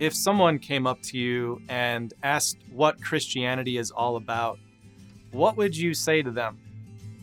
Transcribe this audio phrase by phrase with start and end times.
[0.00, 4.58] If someone came up to you and asked what Christianity is all about,
[5.30, 6.58] what would you say to them?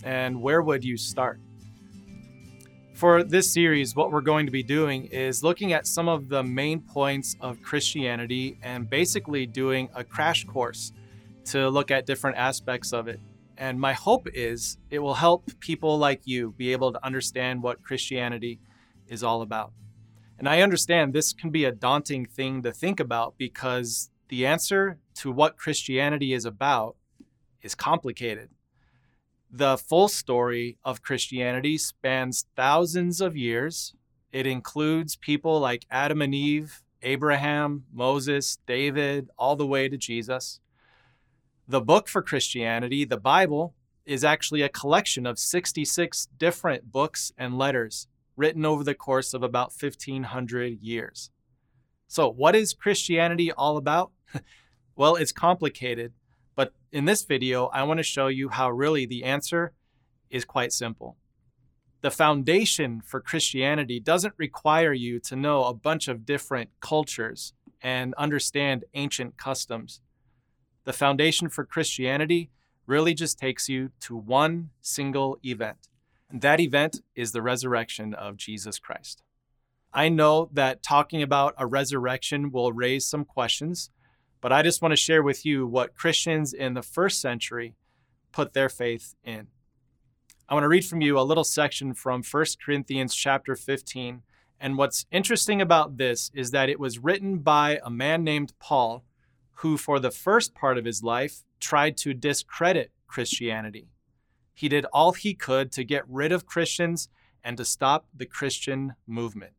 [0.03, 1.39] And where would you start?
[2.93, 6.43] For this series, what we're going to be doing is looking at some of the
[6.43, 10.91] main points of Christianity and basically doing a crash course
[11.45, 13.19] to look at different aspects of it.
[13.57, 17.81] And my hope is it will help people like you be able to understand what
[17.81, 18.59] Christianity
[19.07, 19.71] is all about.
[20.37, 24.99] And I understand this can be a daunting thing to think about because the answer
[25.15, 26.95] to what Christianity is about
[27.61, 28.49] is complicated.
[29.49, 33.95] The full story of Christianity spans thousands of years.
[34.31, 40.59] It includes people like Adam and Eve, Abraham, Moses, David, all the way to Jesus.
[41.67, 43.73] The book for Christianity, the Bible,
[44.05, 48.07] is actually a collection of 66 different books and letters
[48.37, 51.31] written over the course of about 1500 years.
[52.07, 54.11] So, what is Christianity all about?
[54.95, 56.13] well, it's complicated,
[56.55, 59.73] but in this video, I want to show you how really the answer
[60.29, 61.17] is quite simple.
[62.01, 68.13] The foundation for Christianity doesn't require you to know a bunch of different cultures and
[68.15, 69.99] understand ancient customs.
[70.85, 72.51] The foundation for Christianity
[72.85, 75.89] really just takes you to one single event
[76.31, 79.23] that event is the resurrection of Jesus Christ.
[79.93, 83.89] I know that talking about a resurrection will raise some questions,
[84.41, 87.75] but I just want to share with you what Christians in the first century
[88.31, 89.47] put their faith in.
[90.49, 94.21] I want to read from you a little section from 1 Corinthians chapter 15.
[94.59, 99.03] And what's interesting about this is that it was written by a man named Paul,
[99.55, 103.89] who, for the first part of his life, tried to discredit Christianity.
[104.57, 107.09] He did all he could to get rid of Christians
[107.43, 109.53] and to stop the Christian movement.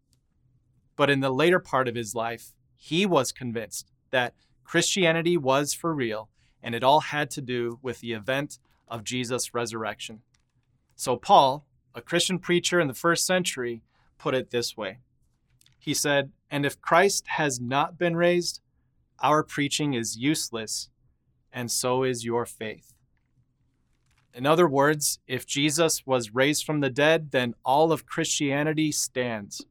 [0.96, 5.94] But in the later part of his life, he was convinced that Christianity was for
[5.94, 10.22] real and it all had to do with the event of Jesus' resurrection.
[10.96, 13.82] So, Paul, a Christian preacher in the first century,
[14.18, 14.98] put it this way
[15.78, 18.60] He said, And if Christ has not been raised,
[19.20, 20.90] our preaching is useless,
[21.52, 22.94] and so is your faith.
[24.38, 29.66] In other words, if Jesus was raised from the dead, then all of Christianity stands.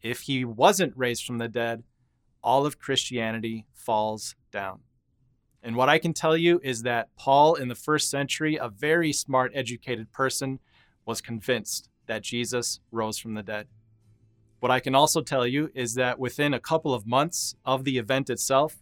[0.00, 1.82] If he wasn't raised from the dead,
[2.40, 4.82] all of Christianity falls down.
[5.64, 9.12] And what I can tell you is that Paul, in the first century, a very
[9.12, 10.60] smart, educated person,
[11.04, 13.66] was convinced that Jesus rose from the dead.
[14.60, 17.98] What I can also tell you is that within a couple of months of the
[17.98, 18.78] event itself,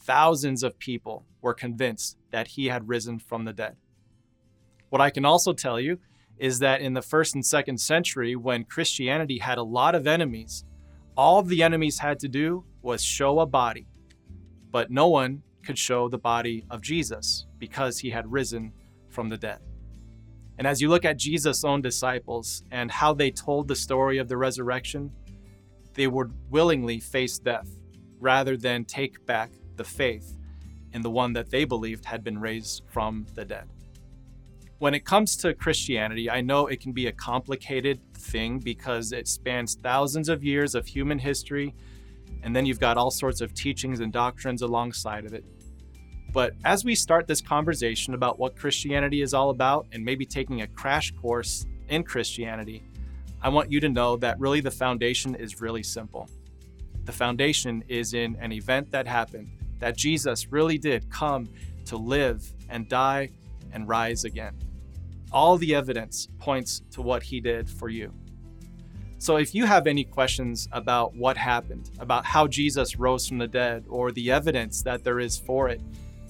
[0.00, 3.76] thousands of people were convinced that he had risen from the dead.
[4.90, 5.98] What I can also tell you
[6.38, 10.64] is that in the first and second century, when Christianity had a lot of enemies,
[11.16, 13.86] all the enemies had to do was show a body.
[14.70, 18.72] But no one could show the body of Jesus because he had risen
[19.08, 19.60] from the dead.
[20.58, 24.28] And as you look at Jesus' own disciples and how they told the story of
[24.28, 25.10] the resurrection,
[25.94, 27.68] they would willingly face death
[28.20, 30.36] rather than take back the faith
[30.92, 33.68] in the one that they believed had been raised from the dead.
[34.78, 39.26] When it comes to Christianity, I know it can be a complicated thing because it
[39.26, 41.74] spans thousands of years of human history,
[42.42, 45.46] and then you've got all sorts of teachings and doctrines alongside of it.
[46.30, 50.60] But as we start this conversation about what Christianity is all about and maybe taking
[50.60, 52.84] a crash course in Christianity,
[53.40, 56.28] I want you to know that really the foundation is really simple.
[57.04, 59.48] The foundation is in an event that happened,
[59.78, 61.48] that Jesus really did come
[61.86, 63.30] to live and die
[63.72, 64.54] and rise again.
[65.32, 68.12] All the evidence points to what he did for you.
[69.18, 73.48] So if you have any questions about what happened, about how Jesus rose from the
[73.48, 75.80] dead, or the evidence that there is for it,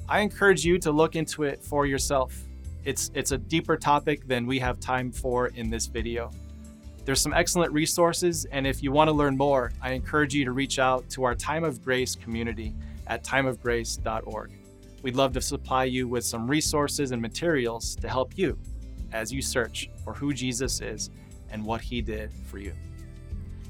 [0.08, 2.44] I encourage you to look into it for yourself.
[2.84, 6.30] It's, it's a deeper topic than we have time for in this video.
[7.04, 10.52] There's some excellent resources, and if you want to learn more, I encourage you to
[10.52, 12.72] reach out to our Time of Grace community
[13.08, 14.52] at timeofgrace.org.
[15.02, 18.58] We'd love to supply you with some resources and materials to help you
[19.12, 21.10] as you search for who Jesus is
[21.50, 22.72] and what he did for you.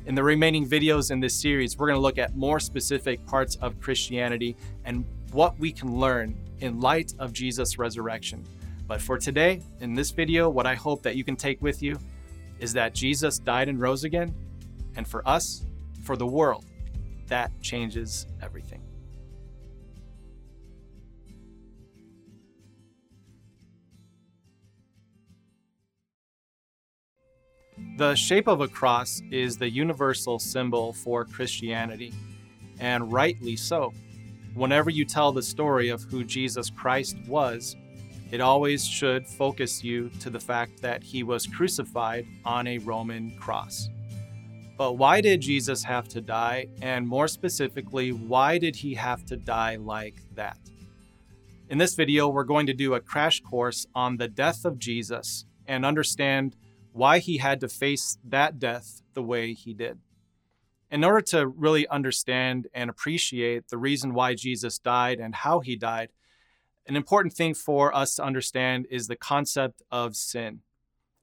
[0.07, 3.57] In the remaining videos in this series, we're going to look at more specific parts
[3.57, 8.45] of Christianity and what we can learn in light of Jesus' resurrection.
[8.87, 11.99] But for today, in this video, what I hope that you can take with you
[12.61, 14.35] is that Jesus died and rose again.
[14.97, 15.65] And for us,
[16.05, 16.65] for the world,
[17.27, 18.86] that changes everything.
[27.97, 32.13] The shape of a cross is the universal symbol for Christianity,
[32.79, 33.95] and rightly so.
[34.53, 37.75] Whenever you tell the story of who Jesus Christ was,
[38.31, 43.35] it always should focus you to the fact that he was crucified on a Roman
[43.39, 43.89] cross.
[44.77, 46.67] But why did Jesus have to die?
[46.83, 50.59] And more specifically, why did he have to die like that?
[51.71, 55.47] In this video, we're going to do a crash course on the death of Jesus
[55.67, 56.57] and understand
[56.97, 59.99] why he had to face that death the way he did.
[60.91, 65.77] In order to really understand and appreciate the reason why Jesus died and how he
[65.77, 66.09] died,
[66.87, 70.61] an important thing for us to understand is the concept of sin.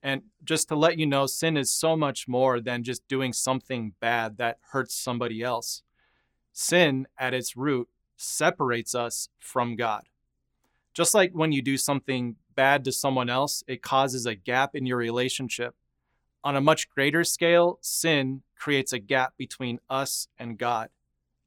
[0.04, 3.94] And just to let you know, sin is so much more than just doing something
[4.00, 5.82] bad that hurts somebody else.
[6.52, 10.04] Sin, at its root, separates us from God.
[10.94, 14.86] Just like when you do something bad to someone else, it causes a gap in
[14.86, 15.76] your relationship.
[16.44, 20.90] On a much greater scale, sin creates a gap between us and God,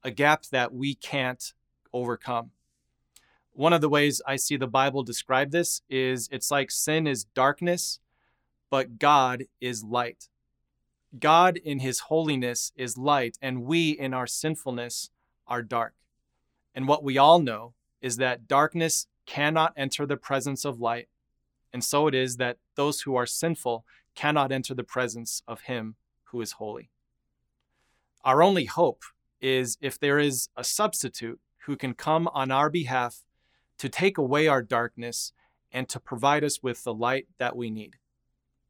[0.02, 1.52] a gap that we can't
[1.92, 2.50] overcome.
[3.52, 7.24] One of the ways I see the Bible describe this is it's like sin is
[7.24, 8.00] darkness,
[8.70, 10.28] but God is light.
[11.18, 15.10] God in his holiness is light, and we in our sinfulness
[15.46, 15.94] are dark.
[16.74, 17.72] And what we all know
[18.02, 21.08] is that darkness cannot enter the presence of light,
[21.72, 23.84] and so it is that those who are sinful
[24.14, 26.90] cannot enter the presence of Him who is holy.
[28.24, 29.02] Our only hope
[29.40, 33.24] is if there is a substitute who can come on our behalf
[33.78, 35.32] to take away our darkness
[35.72, 37.96] and to provide us with the light that we need.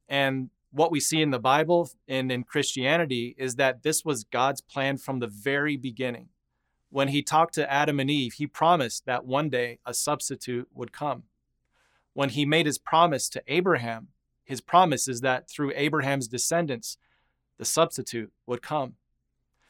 [0.09, 4.61] And what we see in the Bible and in Christianity is that this was God's
[4.61, 6.29] plan from the very beginning.
[6.91, 10.93] When he talked to Adam and Eve, he promised that one day a substitute would
[10.93, 11.25] come.
[12.13, 14.09] When he made his promise to Abraham,
[14.45, 16.97] his promise is that through Abraham's descendants,
[17.59, 18.95] the substitute would come.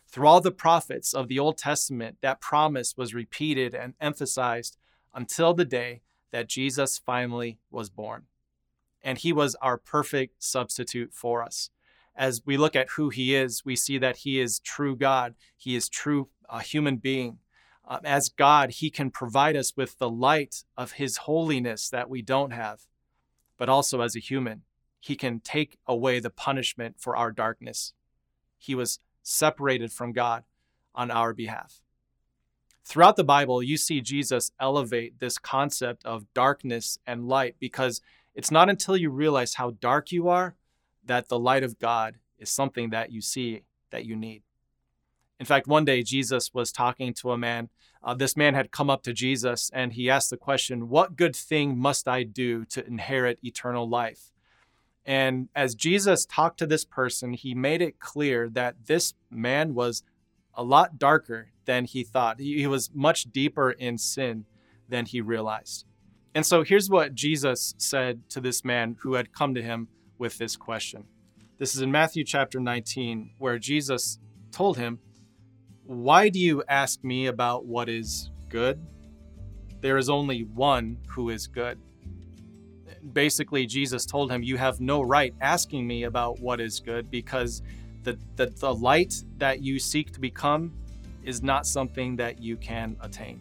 [0.09, 4.77] Through all the prophets of the Old Testament, that promise was repeated and emphasized
[5.15, 8.25] until the day that Jesus finally was born.
[9.03, 11.71] And he was our perfect substitute for us
[12.17, 15.35] as we look at who he is, we see that he is true God.
[15.57, 17.39] He is true uh, human being.
[17.87, 22.23] Uh, as God, he can provide us with the light of his holiness that we
[22.23, 22.81] don't have.
[23.59, 24.63] But also as a human,
[24.99, 27.93] he can take away the punishment for our darkness.
[28.59, 30.45] He was separated from God
[30.95, 31.83] on our behalf.
[32.85, 38.01] Throughout the Bible, you see Jesus elevate this concept of darkness and light because
[38.35, 40.57] it's not until you realize how dark you are
[41.07, 44.43] that the light of God is something that you see that you need.
[45.39, 47.69] In fact, one day Jesus was talking to a man.
[48.03, 51.37] Uh, this man had come up to Jesus and he asked the question, What good
[51.37, 54.33] thing must I do to inherit eternal life?
[55.05, 60.03] And as Jesus talked to this person, he made it clear that this man was
[60.55, 62.41] a lot darker than he thought.
[62.41, 64.47] He was much deeper in sin
[64.89, 65.85] than he realized.
[66.35, 70.39] And so here's what Jesus said to this man who had come to him with
[70.39, 71.05] this question.
[71.59, 74.19] This is in Matthew chapter 19, where Jesus
[74.53, 74.99] told him,
[75.85, 78.85] Why do you ask me about what is good?
[79.81, 81.79] There is only one who is good.
[83.13, 87.63] Basically, Jesus told him, You have no right asking me about what is good because
[88.03, 90.73] the, the, the light that you seek to become
[91.23, 93.41] is not something that you can attain.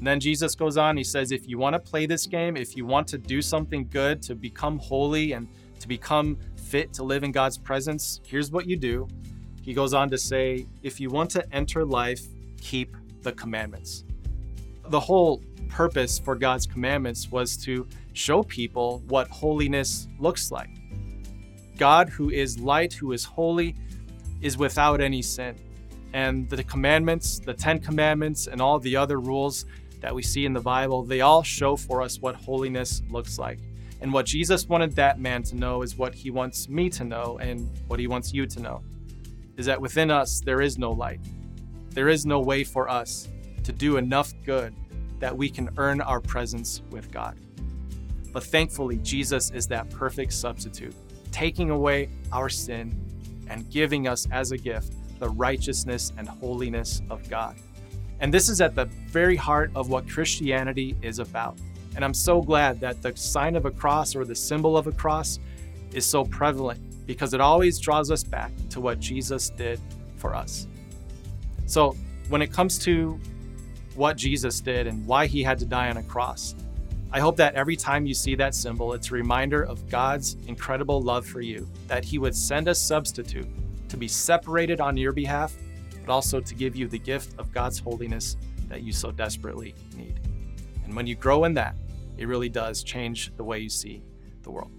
[0.00, 2.74] And then Jesus goes on, he says, If you want to play this game, if
[2.74, 5.46] you want to do something good to become holy and
[5.78, 9.06] to become fit to live in God's presence, here's what you do.
[9.60, 12.22] He goes on to say, if you want to enter life,
[12.62, 14.04] keep the commandments.
[14.86, 20.70] The whole purpose for God's commandments was to show people what holiness looks like.
[21.76, 23.76] God, who is light, who is holy,
[24.40, 25.56] is without any sin.
[26.14, 29.66] And the commandments, the Ten Commandments, and all the other rules
[30.00, 33.58] that we see in the Bible, they all show for us what holiness looks like.
[34.00, 37.38] And what Jesus wanted that man to know is what he wants me to know
[37.38, 38.82] and what he wants you to know
[39.56, 41.20] is that within us there is no light.
[41.90, 43.28] There is no way for us
[43.64, 44.74] to do enough good
[45.18, 47.36] that we can earn our presence with God.
[48.32, 50.94] But thankfully, Jesus is that perfect substitute,
[51.30, 52.98] taking away our sin
[53.48, 57.56] and giving us as a gift the righteousness and holiness of God.
[58.20, 61.56] And this is at the very heart of what Christianity is about.
[61.96, 64.92] And I'm so glad that the sign of a cross or the symbol of a
[64.92, 65.40] cross
[65.92, 69.80] is so prevalent because it always draws us back to what Jesus did
[70.16, 70.66] for us.
[71.66, 71.96] So,
[72.28, 73.18] when it comes to
[73.96, 76.54] what Jesus did and why he had to die on a cross,
[77.12, 81.02] I hope that every time you see that symbol, it's a reminder of God's incredible
[81.02, 83.48] love for you, that he would send a substitute
[83.88, 85.52] to be separated on your behalf,
[86.10, 88.36] but also to give you the gift of God's holiness
[88.66, 90.18] that you so desperately need.
[90.84, 91.76] And when you grow in that,
[92.18, 94.02] it really does change the way you see
[94.42, 94.72] the world.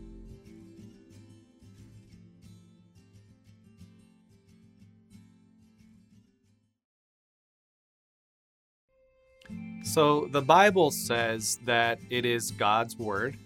[9.85, 13.37] So the Bible says that it is God's word.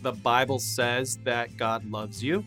[0.00, 2.42] The Bible says that God loves you.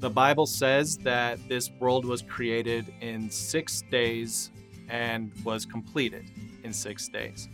[0.00, 4.50] The Bible says that this world was created in six days
[4.88, 6.24] and was completed
[6.64, 7.50] in six days.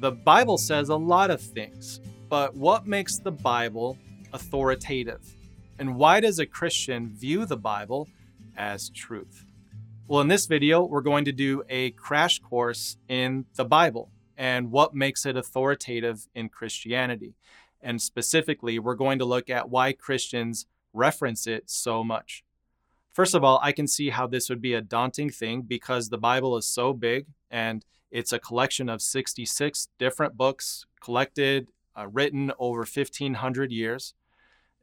[0.00, 2.00] The Bible says a lot of things,
[2.30, 3.98] but what makes the Bible
[4.32, 5.36] authoritative?
[5.78, 8.08] And why does a Christian view the Bible
[8.56, 9.44] as truth?
[10.08, 14.70] Well, in this video, we're going to do a crash course in the Bible and
[14.70, 17.34] what makes it authoritative in Christianity.
[17.82, 20.64] And specifically, we're going to look at why Christians
[20.96, 22.44] reference it so much.
[23.12, 26.18] First of all, I can see how this would be a daunting thing because the
[26.18, 32.52] Bible is so big and it's a collection of 66 different books collected, uh, written
[32.58, 34.14] over 1,500 years.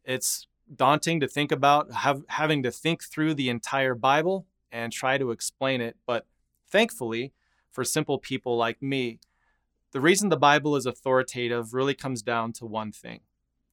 [0.03, 5.17] It's daunting to think about have, having to think through the entire Bible and try
[5.17, 5.95] to explain it.
[6.05, 6.25] But
[6.67, 7.33] thankfully,
[7.71, 9.19] for simple people like me,
[9.91, 13.21] the reason the Bible is authoritative really comes down to one thing.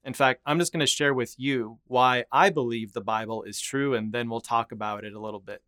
[0.05, 3.61] In fact, I'm just going to share with you why I believe the Bible is
[3.61, 5.63] true, and then we'll talk about it a little bit.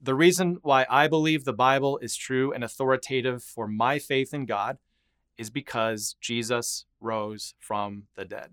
[0.00, 4.46] The reason why I believe the Bible is true and authoritative for my faith in
[4.46, 4.78] God
[5.36, 8.50] is because Jesus rose from the dead.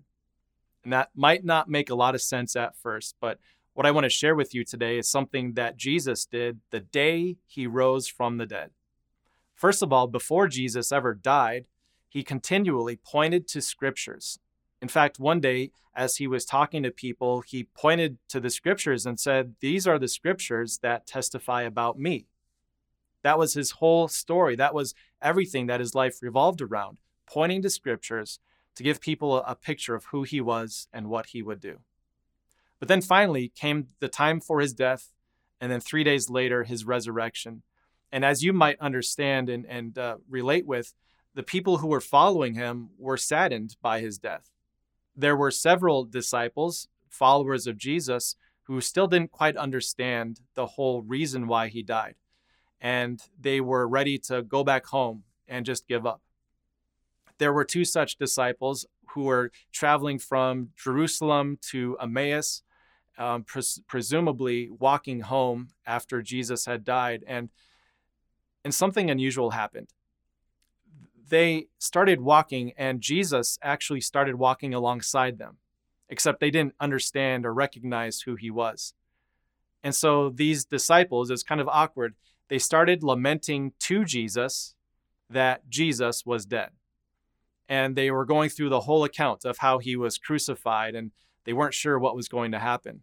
[0.82, 3.38] And that might not make a lot of sense at first, but
[3.74, 7.36] what I want to share with you today is something that Jesus did the day
[7.46, 8.70] he rose from the dead.
[9.54, 11.66] First of all, before Jesus ever died,
[12.08, 14.38] he continually pointed to scriptures.
[14.82, 19.06] In fact, one day, as he was talking to people, he pointed to the scriptures
[19.06, 22.26] and said, These are the scriptures that testify about me.
[23.22, 24.56] That was his whole story.
[24.56, 28.40] That was everything that his life revolved around, pointing to scriptures
[28.74, 31.78] to give people a, picture of who he was and what he would do.
[32.80, 35.12] But then finally came the time for his death,
[35.60, 37.62] and then three days later, his resurrection.
[38.10, 40.92] And as you might understand and, and uh, relate with,
[41.34, 44.50] the people who were following him were saddened by his death.
[45.16, 51.46] There were several disciples, followers of Jesus, who still didn't quite understand the whole reason
[51.46, 52.14] why he died.
[52.80, 56.22] And they were ready to go back home and just give up.
[57.38, 62.62] There were two such disciples who were traveling from Jerusalem to Emmaus
[63.18, 67.50] um, pres- presumably walking home after Jesus had died, and
[68.64, 69.88] and something unusual happened.
[71.28, 75.58] They started walking, and Jesus actually started walking alongside them,
[76.08, 78.94] except they didn't understand or recognize who he was.
[79.82, 82.14] And so these disciples, it's kind of awkward,
[82.48, 84.74] they started lamenting to Jesus
[85.30, 86.70] that Jesus was dead.
[87.68, 91.10] And they were going through the whole account of how he was crucified and
[91.44, 93.00] they weren't sure what was going to happen.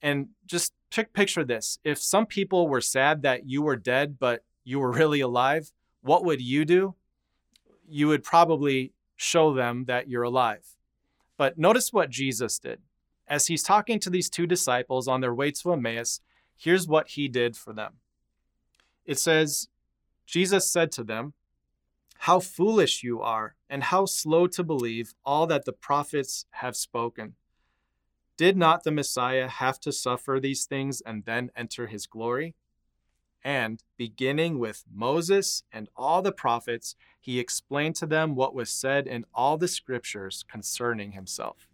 [0.00, 0.72] And just
[1.12, 5.20] picture this if some people were sad that you were dead, but you were really
[5.20, 5.70] alive,
[6.02, 6.94] what would you do?
[7.88, 10.76] You would probably show them that you're alive.
[11.36, 12.80] But notice what Jesus did.
[13.26, 16.20] As he's talking to these two disciples on their way to Emmaus,
[16.56, 17.94] here's what he did for them.
[19.04, 19.68] It says,
[20.26, 21.34] Jesus said to them,
[22.18, 27.34] How foolish you are, and how slow to believe all that the prophets have spoken.
[28.36, 32.54] Did not the Messiah have to suffer these things and then enter his glory?
[33.44, 39.06] And beginning with Moses and all the prophets, he explained to them what was said
[39.06, 41.68] in all the scriptures concerning himself.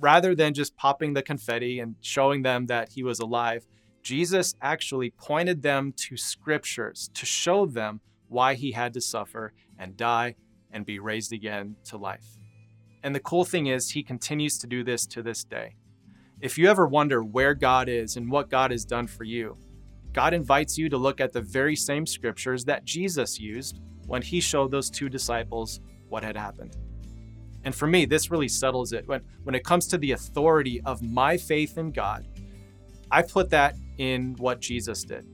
[0.00, 3.66] Rather than just popping the confetti and showing them that he was alive,
[4.02, 9.96] Jesus actually pointed them to scriptures to show them why he had to suffer and
[9.96, 10.34] die
[10.72, 12.36] and be raised again to life.
[13.04, 15.76] And the cool thing is, he continues to do this to this day.
[16.40, 19.56] If you ever wonder where God is and what God has done for you,
[20.12, 24.40] God invites you to look at the very same scriptures that Jesus used when he
[24.40, 26.76] showed those two disciples what had happened.
[27.64, 29.06] And for me, this really settles it.
[29.06, 32.26] When, when it comes to the authority of my faith in God,
[33.10, 35.26] I put that in what Jesus did.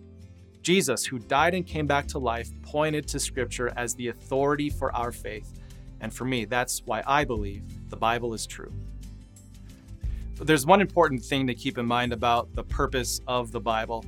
[0.62, 4.94] Jesus, who died and came back to life, pointed to Scripture as the authority for
[4.94, 5.58] our faith.
[6.00, 8.73] And for me, that's why I believe the Bible is true.
[10.37, 14.04] But there's one important thing to keep in mind about the purpose of the Bible.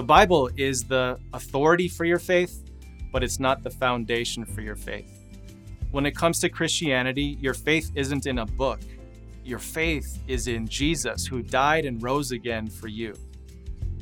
[0.00, 2.64] The Bible is the authority for your faith,
[3.12, 5.26] but it's not the foundation for your faith.
[5.90, 8.80] When it comes to Christianity, your faith isn't in a book.
[9.44, 13.14] Your faith is in Jesus, who died and rose again for you.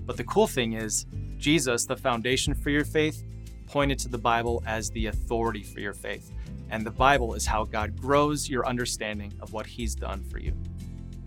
[0.06, 1.04] But the cool thing is,
[1.36, 3.24] Jesus, the foundation for your faith,
[3.66, 6.30] pointed to the Bible as the authority for your faith.
[6.70, 10.52] And the Bible is how God grows your understanding of what He's done for you.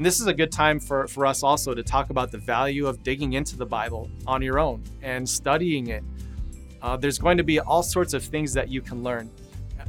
[0.02, 2.88] And this is a good time for, for us also to talk about the value
[2.88, 6.04] of digging into the Bible on your own and studying it.
[6.82, 9.30] Uh, there's going to be all sorts of things that you can learn.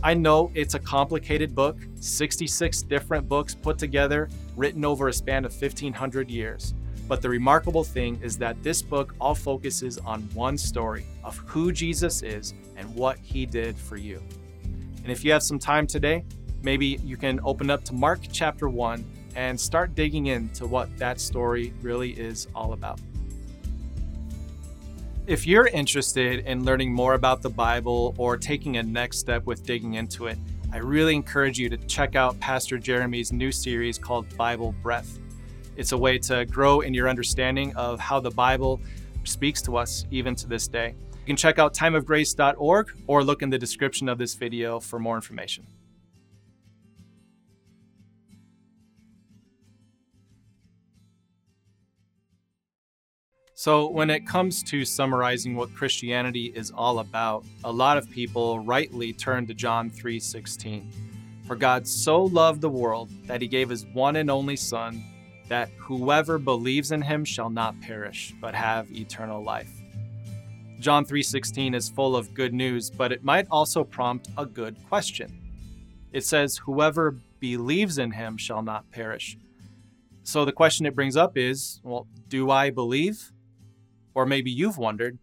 [0.04, 5.46] I know it's a complicated book, 66 different books put together, written over a span
[5.46, 6.74] of 1500 years.
[7.08, 11.72] But the remarkable thing is that this book all focuses on one story of who
[11.72, 14.22] Jesus is and what he did for you.
[15.04, 16.22] And if you have some time today,
[16.62, 21.20] maybe you can open up to Mark chapter 1 and start digging into what that
[21.20, 23.00] story really is all about.
[25.26, 29.64] If you're interested in learning more about the Bible or taking a next step with
[29.64, 30.36] digging into it,
[30.72, 35.18] I really encourage you to check out Pastor Jeremy's new series called Bible Breath.
[35.76, 38.80] It's a way to grow in your understanding of how the Bible
[39.24, 40.94] speaks to us even to this day.
[41.12, 45.14] You can check out timeofgrace.org or look in the description of this video for more
[45.14, 45.66] information.
[53.62, 58.58] So, when it comes to summarizing what Christianity is all about, a lot of people
[58.58, 60.90] rightly turn to John 3:16.
[61.46, 65.04] For God so loved the world that he gave his one and only son
[65.46, 69.70] that whoever believes in him shall not perish but have eternal life.
[70.80, 75.38] John 3:16 is full of good news, but it might also prompt a good question.
[76.10, 79.38] It says whoever believes in him shall not perish.
[80.24, 83.30] So the question it brings up is, well, do I believe?
[84.14, 85.18] Or maybe you've wondered,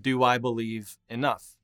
[0.00, 1.56] do I believe enough?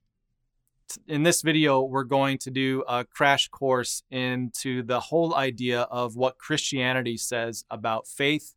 [1.07, 6.15] In this video, we're going to do a crash course into the whole idea of
[6.15, 8.55] what Christianity says about faith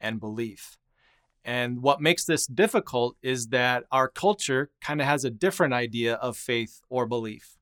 [0.00, 0.76] and belief.
[1.42, 6.14] And what makes this difficult is that our culture kind of has a different idea
[6.14, 7.56] of faith or belief.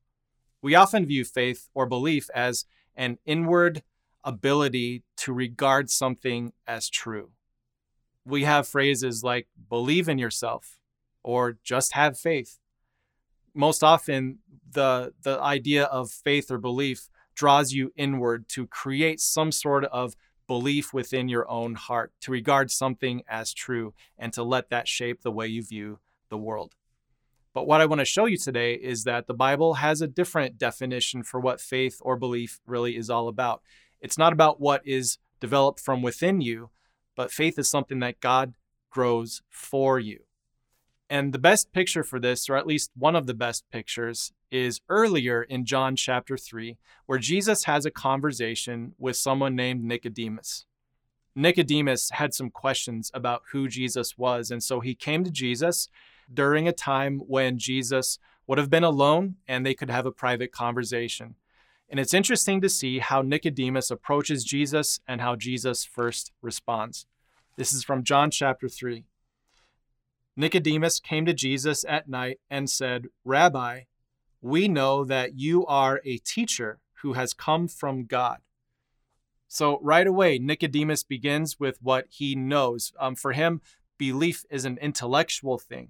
[0.61, 3.83] We often view faith or belief as an inward
[4.25, 7.31] ability to regard something as true
[8.25, 10.79] we have phrases like believe in yourself
[11.23, 12.59] or just have faith.
[13.53, 14.39] Most often,
[14.71, 20.15] the, the idea of faith or belief draws you inward to create some sort of
[20.47, 25.21] belief within your own heart, to regard something as true, and to let that shape
[25.21, 26.75] the way you view the world.
[27.53, 30.57] But what I want to show you today is that the Bible has a different
[30.57, 33.61] definition for what faith or belief really is all about.
[34.01, 36.69] It's not about what is developed from within you,
[37.19, 38.53] but faith is something that God
[38.89, 40.19] grows for you.
[41.09, 44.79] And the best picture for this, or at least one of the best pictures, is
[44.87, 46.77] earlier in John chapter 3,
[47.07, 50.65] where Jesus has a conversation with someone named Nicodemus.
[51.35, 55.89] Nicodemus had some questions about who Jesus was, and so he came to Jesus
[56.33, 60.53] during a time when Jesus would have been alone and they could have a private
[60.53, 61.35] conversation.
[61.89, 67.07] And it's interesting to see how Nicodemus approaches Jesus and how Jesus first responds.
[67.57, 69.05] This is from John chapter 3.
[70.37, 73.81] Nicodemus came to Jesus at night and said, Rabbi,
[74.39, 78.37] we know that you are a teacher who has come from God.
[79.47, 82.93] So, right away, Nicodemus begins with what he knows.
[82.99, 83.61] Um, for him,
[83.97, 85.89] belief is an intellectual thing.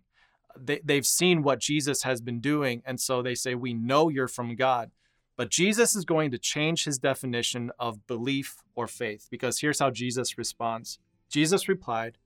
[0.58, 4.30] They, they've seen what Jesus has been doing, and so they say, We know you're
[4.30, 4.92] from God.
[5.39, 9.89] But Jesus is going to change his definition of belief or faith because here's how
[9.89, 10.99] Jesus responds
[11.30, 12.17] Jesus replied,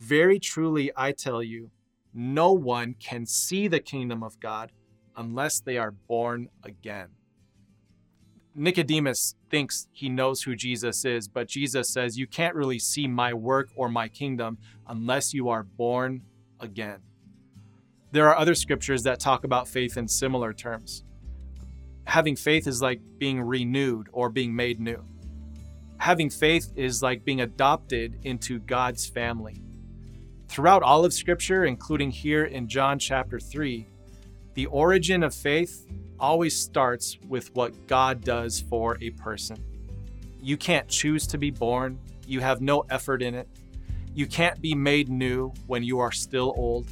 [0.00, 1.70] Very truly I tell you,
[2.12, 4.72] no one can see the kingdom of God
[5.16, 7.10] unless they are born again.
[8.52, 13.32] Nicodemus thinks he knows who Jesus is, but Jesus says, You can't really see my
[13.32, 16.22] work or my kingdom unless you are born
[16.58, 16.98] again.
[18.10, 21.04] There are other scriptures that talk about faith in similar terms
[22.06, 25.04] having faith is like being renewed or being made new.
[25.98, 29.62] Having faith is like being adopted into God's family.
[30.48, 33.86] Throughout all of Scripture, including here in John chapter 3,
[34.54, 35.86] The origin of faith
[36.18, 39.62] always starts with what God does for a person.
[40.40, 43.48] You can't choose to be born, you have no effort in it.
[44.14, 46.86] You can't be made new when you are still old.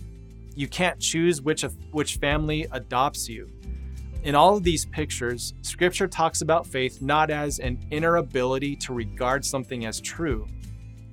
[0.54, 3.48] You can't choose which, which family adopts you.
[4.24, 8.94] In all of these pictures, Scripture talks about faith not as an inner ability to
[8.94, 10.46] regard something as true,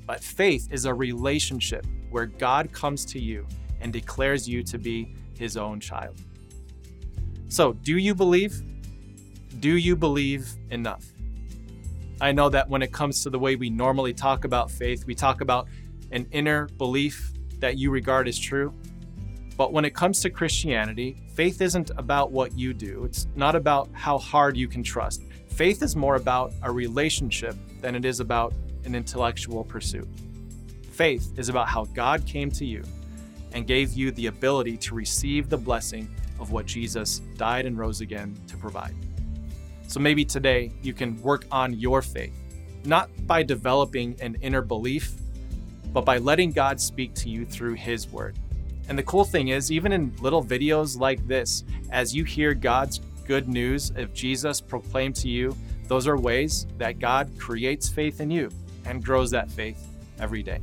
[0.07, 3.45] but faith is a relationship where God comes to you
[3.81, 6.21] and declares you to be his own child.
[7.49, 8.61] So, do you believe?
[9.59, 11.03] Do you believe enough?
[12.21, 15.15] I know that when it comes to the way we normally talk about faith, we
[15.15, 15.67] talk about
[16.11, 18.73] an inner belief that you regard as true.
[19.57, 23.89] But when it comes to Christianity, faith isn't about what you do, it's not about
[23.93, 25.23] how hard you can trust.
[25.49, 28.53] Faith is more about a relationship than it is about
[28.85, 30.07] an intellectual pursuit.
[30.91, 32.83] Faith is about how God came to you
[33.53, 36.07] and gave you the ability to receive the blessing
[36.39, 38.95] of what Jesus died and rose again to provide.
[39.87, 42.33] So maybe today you can work on your faith,
[42.85, 45.13] not by developing an inner belief,
[45.91, 48.37] but by letting God speak to you through His Word.
[48.91, 52.99] And the cool thing is, even in little videos like this, as you hear God's
[53.25, 55.55] good news of Jesus proclaimed to you,
[55.87, 58.49] those are ways that God creates faith in you
[58.85, 59.87] and grows that faith
[60.19, 60.59] every day.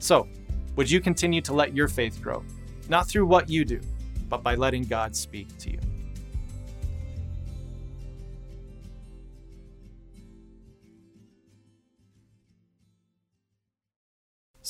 [0.00, 0.28] So,
[0.76, 2.44] would you continue to let your faith grow?
[2.90, 3.80] Not through what you do,
[4.28, 5.78] but by letting God speak to you.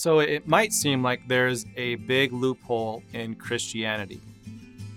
[0.06, 4.20] So it might seem like there's a big loophole in Christianity.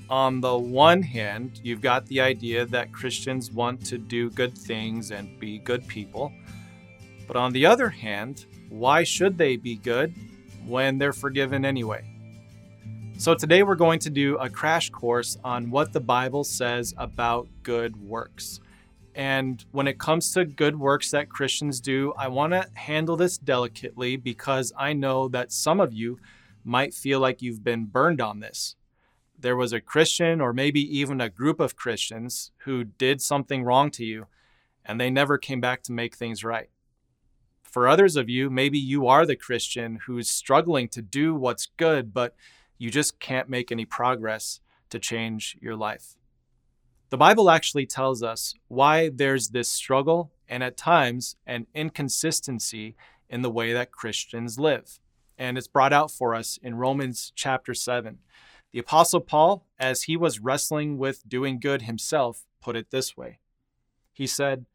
[0.08, 5.10] On the one hand, you've got the idea that Christians want to do good things
[5.10, 6.32] and be good people.
[7.26, 10.14] But on the other hand, why should they be good
[10.68, 12.06] when they're forgiven anyway?
[13.18, 17.48] So today we're going to do a crash course on what the Bible says about
[17.64, 18.60] good works.
[19.20, 23.38] And when it comes to good works that Christians do, I want to handle this
[23.38, 26.20] delicately because I know that some of you
[26.64, 28.78] might feel like you've been burned on this.
[29.38, 33.92] There was a Christian, or maybe even a group of Christians, who did something wrong
[33.92, 34.28] to you,
[34.86, 36.70] and they never came back to make things right.
[37.62, 42.14] For others of you, maybe you are the Christian who's struggling to do what's good,
[42.14, 42.36] but
[42.78, 46.16] you just can't make any progress to change your life.
[47.10, 52.96] The Bible actually tells us why there's this struggle and at times an inconsistency
[53.28, 55.00] in the way that Christians live.
[55.36, 58.20] And it's brought out for us in Romans chapter 7.
[58.72, 63.40] The Apostle Paul, as he was wrestling with doing good himself, put it this way
[64.14, 64.68] He said,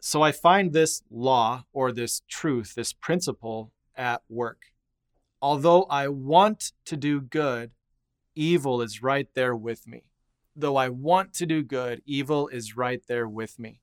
[0.00, 4.66] So I find this law or this truth, this principle at work.
[5.42, 7.72] Although I want to do good,
[8.36, 10.09] evil is right there with me
[10.54, 13.80] though I want to do good, evil is right there with me.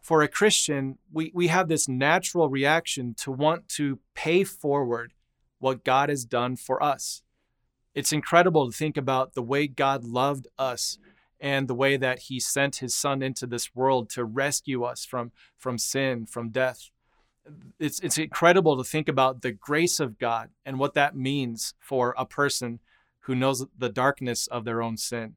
[0.00, 5.12] For a Christian, we, we have this natural reaction to want to pay forward
[5.58, 7.22] what God has done for us.
[7.94, 10.98] It's incredible to think about the way God loved us
[11.40, 15.32] and the way that he sent his son into this world to rescue us from,
[15.56, 16.90] from sin, from death.
[17.78, 22.14] It's, it's incredible to think about the grace of God and what that means for
[22.18, 22.80] a person
[23.20, 25.36] who knows the darkness of their own sin.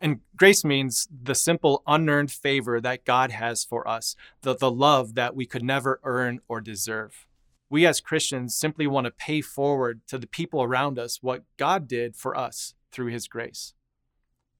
[0.00, 5.14] And grace means the simple, unearned favor that God has for us, the, the love
[5.14, 7.26] that we could never earn or deserve.
[7.68, 11.88] We as Christians simply want to pay forward to the people around us what God
[11.88, 13.74] did for us through his grace.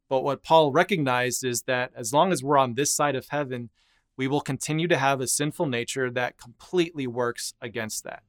[0.09, 3.71] But what Paul recognized is that as long as we're on this side of heaven,
[4.17, 8.25] we will continue to have a sinful nature that completely works against that.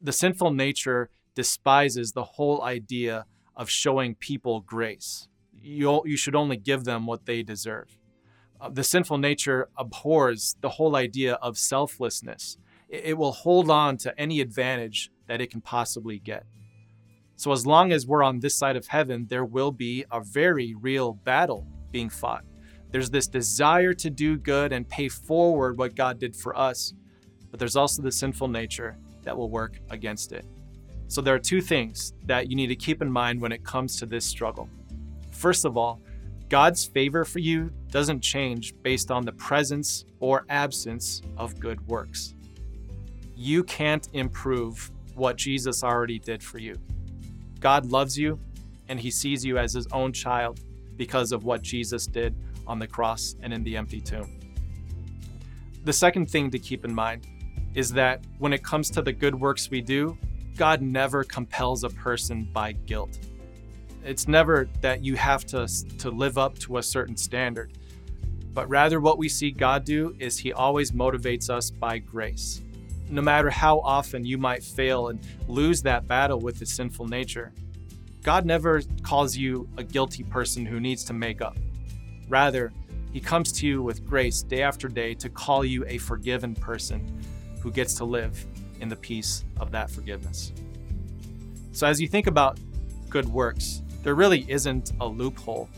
[0.00, 5.28] The sinful nature despises the whole idea of showing people grace
[5.66, 7.98] you, you should only give them what they deserve.
[8.60, 12.56] Uh, the sinful nature abhors the whole idea of selflessness.
[12.88, 16.44] It, it will hold on to any advantage that it can possibly get.
[17.38, 20.74] So, as long as we're on this side of heaven, there will be a very
[20.74, 22.44] real battle being fought.
[22.90, 26.94] There's this desire to do good and pay forward what God did for us,
[27.50, 30.46] but there's also the sinful nature that will work against it.
[31.08, 33.98] So, there are two things that you need to keep in mind when it comes
[33.98, 34.70] to this struggle.
[35.36, 36.00] First of all,
[36.48, 42.34] God's favor for you doesn't change based on the presence or absence of good works.
[43.36, 46.78] You can't improve what Jesus already did for you.
[47.60, 48.40] God loves you
[48.88, 50.60] and he sees you as his own child
[50.96, 52.34] because of what Jesus did
[52.66, 54.40] on the cross and in the empty tomb.
[55.84, 57.26] The second thing to keep in mind
[57.74, 60.16] is that when it comes to the good works we do,
[60.56, 63.18] God never compels a person by guilt
[64.06, 65.66] It's never that you have to,
[65.98, 67.76] to live up to a certain standard,
[68.54, 72.62] but rather what we see God do is He always motivates us by grace.
[73.10, 77.52] No matter how often you might fail and lose that battle with the sinful nature,
[78.22, 81.56] God never calls you a guilty person who needs to make up.
[82.28, 82.72] Rather,
[83.12, 87.20] He comes to you with grace day after day to call you a forgiven person
[87.60, 88.46] who gets to live
[88.80, 90.52] in the peace of that forgiveness.
[91.72, 92.60] So, as you think about
[93.08, 95.68] good works, there really isn't a loophole.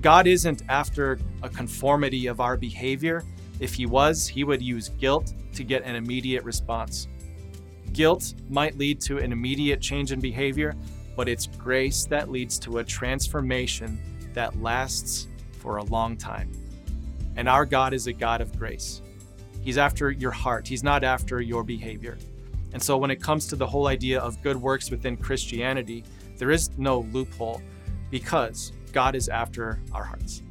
[0.00, 3.22] God isn't after a conformity of our behavior.
[3.60, 7.06] If He was, He would use guilt to get an immediate response.
[7.92, 10.74] Guilt might lead to an immediate change in behavior,
[11.14, 14.00] but it's grace that leads to a transformation
[14.34, 16.50] that lasts for a long time.
[17.36, 19.00] And our God is a God of grace.
[19.62, 22.18] He's after your heart, He's not after your behavior.
[22.72, 26.02] And so, when it comes to the whole idea of good works within Christianity,
[26.40, 27.60] there is no loophole
[28.10, 30.42] because God is after our hearts.